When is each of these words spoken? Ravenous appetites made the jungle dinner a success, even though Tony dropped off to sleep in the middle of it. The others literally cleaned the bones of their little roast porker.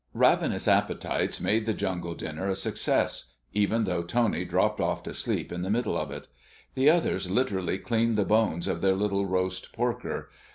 Ravenous 0.15 0.67
appetites 0.67 1.39
made 1.39 1.67
the 1.67 1.75
jungle 1.75 2.15
dinner 2.15 2.49
a 2.49 2.55
success, 2.55 3.33
even 3.53 3.83
though 3.83 4.01
Tony 4.01 4.43
dropped 4.45 4.81
off 4.81 5.03
to 5.03 5.13
sleep 5.13 5.51
in 5.51 5.61
the 5.61 5.69
middle 5.69 5.95
of 5.95 6.09
it. 6.09 6.27
The 6.73 6.89
others 6.89 7.29
literally 7.29 7.77
cleaned 7.77 8.15
the 8.15 8.25
bones 8.25 8.67
of 8.67 8.81
their 8.81 8.95
little 8.95 9.27
roast 9.27 9.73
porker. 9.73 10.31